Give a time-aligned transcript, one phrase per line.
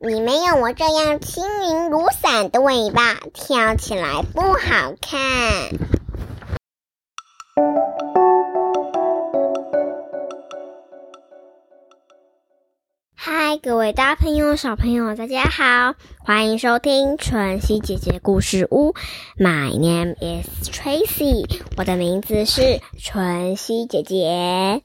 [0.00, 5.18] 你没有我这样轻盈如伞的尾巴，跳起来不好看。
[13.16, 18.94] 嗨，各位大朋友、小朋友，大家好，欢迎收听春熙姐姐故事屋。
[19.36, 24.84] My name is Tracy，我的名字是春熙姐姐。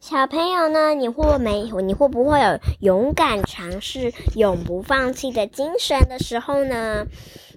[0.00, 0.94] 小朋友呢？
[0.94, 1.70] 你会没？
[1.82, 7.06] 你会不会有勇敢尝试、永不放弃的精神的时候呢？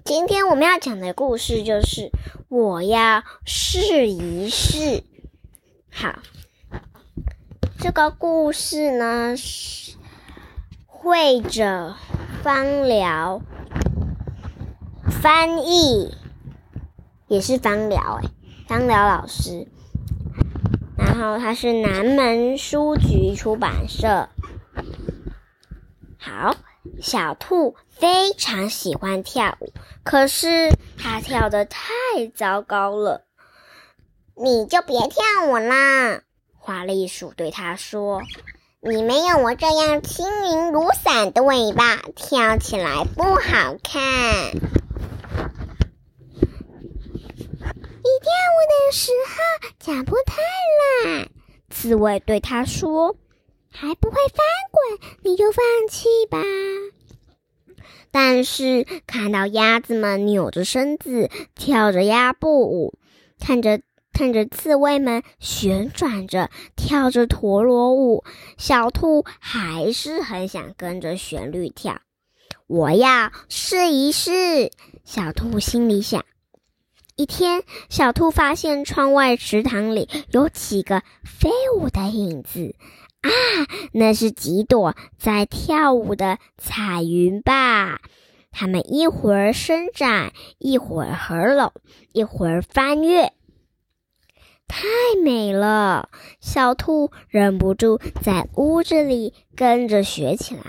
[0.04, 2.10] 今天我们要讲的故事就是
[2.50, 5.04] 我要试一试。
[5.90, 6.18] 好，
[7.78, 9.96] 这个故事呢是
[10.86, 11.96] 会者
[12.42, 13.40] 芳疗
[15.22, 16.14] 翻译，
[17.26, 18.28] 也是芳疗哎，
[18.68, 19.66] 芳疗老师。
[21.16, 24.28] 然后它是南门书局出版社。
[26.18, 26.56] 好，
[27.00, 29.72] 小兔非常喜欢跳舞，
[30.02, 31.78] 可是它跳的太
[32.34, 33.22] 糟糕了。
[34.34, 36.22] 你就别跳舞啦，
[36.58, 38.20] 花栗鼠对它说
[38.82, 44.50] ：“你没有我这样轻盈如伞的尾巴，跳起来不好看。”
[48.06, 50.40] 你跳舞的时候脚步太
[51.10, 51.28] 懒，
[51.68, 53.18] 刺猬对他说
[53.70, 56.42] ：“还不会翻滚，你就放弃吧。”
[58.10, 62.94] 但是看到鸭子们扭着身子跳着鸭步舞，
[63.38, 63.82] 看着
[64.14, 68.24] 看着刺猬们旋转着跳着陀螺舞，
[68.56, 72.00] 小兔还是很想跟着旋律跳。
[72.66, 74.70] 我要试一试，
[75.04, 76.24] 小兔心里想。
[77.16, 82.74] 一天，小兔发现窗外池塘里有几个飞舞的影子，
[83.20, 83.30] 啊，
[83.92, 88.00] 那是几朵在跳舞的彩云吧？
[88.50, 91.72] 它们一会儿伸展，一会儿合拢，
[92.12, 93.32] 一会儿翻越，
[94.66, 94.86] 太
[95.22, 96.08] 美了！
[96.40, 100.62] 小兔忍不住在屋子里跟着学起来。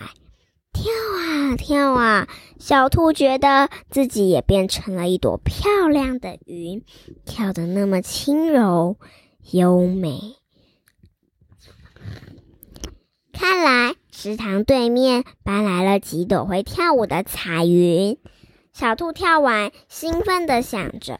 [0.73, 1.25] 跳啊
[1.56, 6.83] 跳啊，小兔觉得自己也变成了一朵漂亮的云，
[7.25, 8.97] 跳得那么轻柔
[9.51, 10.38] 优美。
[13.31, 18.17] 看来池塘对面搬来了几朵会跳舞的彩云。
[18.72, 21.19] 小兔跳完，兴奋地想着：“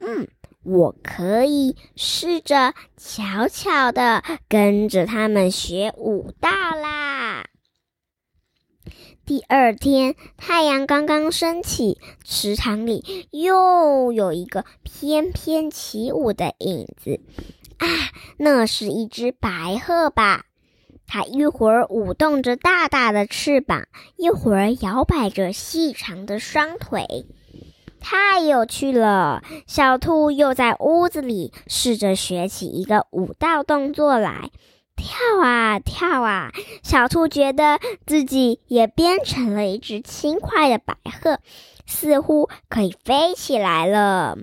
[0.00, 0.28] 嗯，
[0.62, 7.03] 我可以试着悄悄地跟着他们学舞蹈啦。”
[9.26, 17.20] 第二天，太阳刚刚升起，池塘里又有一个翩翩起舞的影子。
[17.78, 17.88] 啊，
[18.36, 20.44] 那是一只白鹤吧？
[21.06, 27.24] 它一会儿舞动着大大的翅膀，一会儿摇摆着细长的双腿，
[28.00, 29.42] 太有趣了！
[29.66, 34.50] 小兔又在屋子里试着学起一个舞蹈动作来。
[34.96, 41.40] 跳啊跳啊，小兔觉得自己也变成了一只轻快的白鹤，
[41.86, 44.38] 似乎可以飞起来了。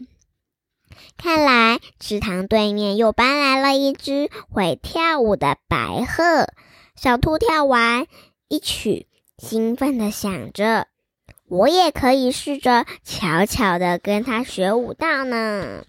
[1.18, 6.48] 看来池塘对面又搬来了一只会跳舞的白鹤。
[6.96, 8.08] 小兔跳完
[8.48, 9.08] 一曲，
[9.38, 10.88] 兴奋地想着
[11.48, 15.86] ：“我也可以试着悄悄地跟它学舞蹈呢。”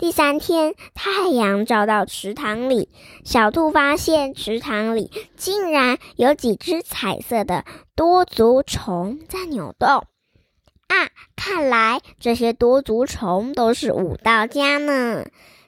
[0.00, 2.88] 第三天，太阳照到池塘里，
[3.22, 9.88] 小兔发现池塘里竟然有几只彩色的多足虫在扭动。
[9.88, 15.26] 啊，看来这些多足虫都是舞蹈家呢！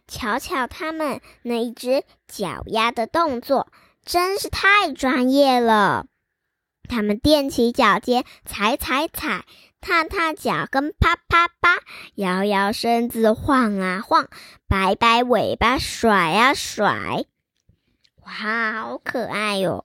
[0.09, 3.69] 瞧瞧它们那一只脚丫的动作，
[4.03, 6.07] 真是太专业了。
[6.89, 9.45] 它们踮起脚尖，踩踩踩。
[9.83, 11.83] 踏踏脚跟，啪啪啪；
[12.15, 14.27] 摇摇身子，晃啊晃；
[14.69, 17.25] 摆摆尾巴，甩啊甩。
[18.25, 19.85] 哇，好可爱哟！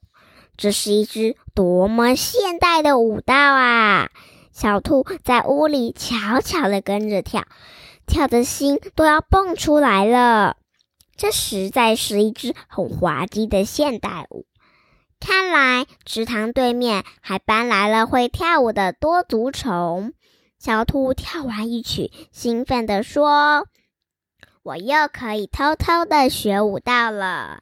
[0.56, 4.12] 这是一支多么现代的舞蹈啊！
[4.54, 7.46] 小兔在屋里悄悄地跟着跳，
[8.06, 10.58] 跳的心都要蹦出来了。
[11.16, 14.46] 这实在是一支很滑稽的现代舞。
[15.20, 20.14] 看来池塘对面还搬来了会跳舞的多足虫。
[20.60, 23.68] 小兔跳完一曲，兴奋地说
[24.64, 27.62] ：“我又可以偷偷的学舞蹈了。”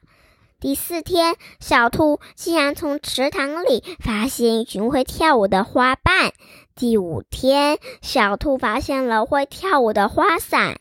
[0.62, 6.32] 第四天，小兔竟然从池塘里发现一群会跳舞的花瓣，
[6.76, 10.80] 第五天，小兔发现了会跳舞的花伞。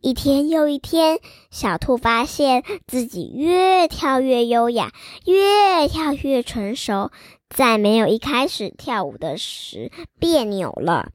[0.00, 1.18] 一天又一天，
[1.50, 4.92] 小兔发现自己越跳越优雅，
[5.24, 7.10] 越跳越成熟，
[7.50, 9.90] 再没有一开始跳舞的时
[10.20, 11.10] 别扭了。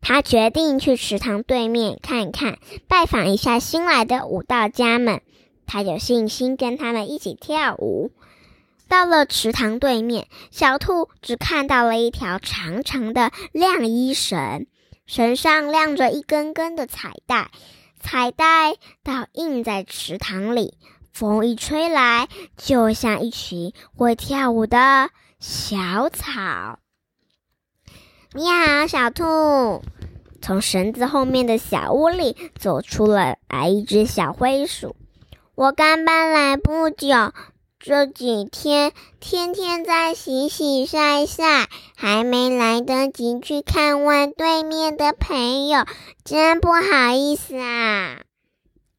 [0.00, 5.22] 他决定去池塘对面看一看，拜访一下新来的舞蹈家们。
[5.66, 8.12] 他有信心跟他们一起跳舞。
[8.86, 14.66] 到了池塘对面，小兔只看到了一条长长的晾衣绳，
[15.06, 17.50] 绳上晾着一根根的彩带。
[18.04, 20.76] 彩带倒映在池塘里，
[21.10, 25.08] 风一吹来，就像一群会跳舞的
[25.40, 26.78] 小草。
[28.34, 29.82] 你好，小兔。
[30.42, 34.94] 从绳子后面的小屋里走出了来一只小灰鼠。
[35.54, 37.08] 我刚搬来不久，
[37.86, 45.84] 这几天天天在洗洗晒晒，还没来得及去看望对面的朋友。
[46.24, 48.22] 真不好意思啊！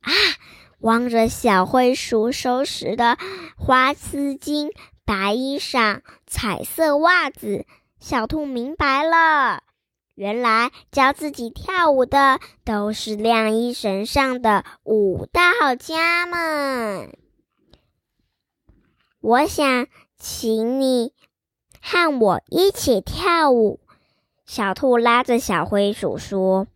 [0.02, 0.12] 啊，
[0.78, 3.18] 望着小灰鼠收拾的
[3.58, 4.70] 花丝巾、
[5.04, 7.66] 白衣裳、彩色袜子，
[8.00, 9.64] 小兔明白了，
[10.14, 17.25] 原来教自己跳舞的都是晾衣绳上的舞蹈家们。
[19.26, 19.88] 我想
[20.20, 21.12] 请你
[21.82, 23.80] 和我一起跳舞。
[24.46, 26.68] 小兔拉着小灰鼠说。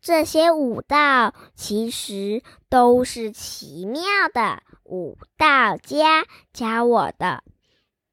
[0.00, 4.02] 这些舞蹈其实都是奇妙
[4.32, 7.42] 的舞蹈家教我的。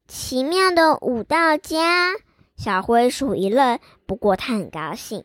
[0.08, 2.14] 奇妙的舞蹈家，
[2.56, 5.24] 小灰鼠一愣，不过他很高兴。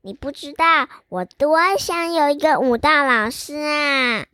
[0.00, 4.26] 你不知道我多想有一个舞蹈老师啊！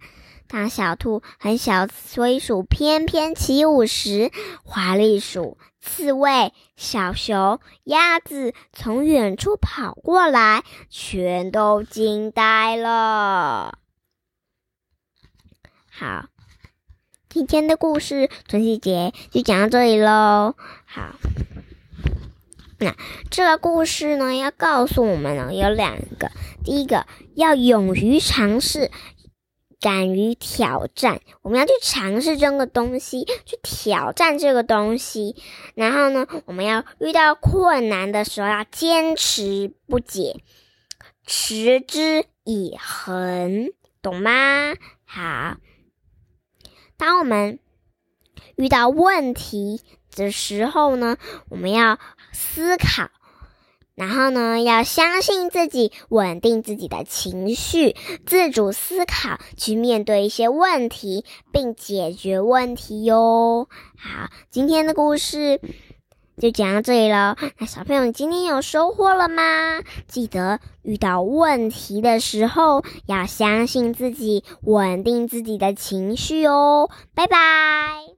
[0.52, 4.30] 当小兔和小灰鼠翩翩起舞时，
[4.62, 5.56] 华丽鼠。
[5.80, 13.78] 刺猬、小熊、鸭子从远处跑过来，全都惊呆了。
[15.90, 16.26] 好，
[17.28, 20.54] 今天的故事春熙节就讲到这里喽。
[20.84, 21.16] 好，
[22.78, 22.94] 那
[23.28, 26.30] 这个故事呢，要告诉我们呢，有两个：
[26.62, 28.90] 第一个，要勇于尝试。
[29.82, 35.34] 敢于挑战，我们要去尝试这个东西，去挑战这个东西。
[35.74, 40.40] 然后呢，我们要遇到困难的时候要坚持不解，
[41.26, 44.74] 持之以恒，懂吗？
[45.04, 45.56] 好，
[46.96, 47.58] 当我们
[48.54, 49.82] 遇到问题
[50.14, 51.16] 的时候呢，
[51.48, 51.98] 我们要
[52.32, 53.10] 思考。
[53.94, 57.94] 然后呢，要相信自己，稳定自己的情绪，
[58.24, 63.68] 自主思考，去面对一些问题，并解决问题哟。
[63.98, 65.60] 好，今天的故事
[66.38, 67.36] 就讲到这里了。
[67.58, 69.82] 那小朋友，你今天有收获了吗？
[70.08, 76.88] 记得遇到问题的时候，要相信自己，稳定自己的情绪哦。
[77.14, 78.11] 拜拜。